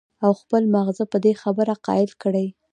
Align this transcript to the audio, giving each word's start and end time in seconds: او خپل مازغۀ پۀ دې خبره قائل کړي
او 0.25 0.31
خپل 0.41 0.63
مازغۀ 0.73 1.05
پۀ 1.11 1.17
دې 1.23 1.33
خبره 1.41 1.73
قائل 1.87 2.09
کړي 2.21 2.47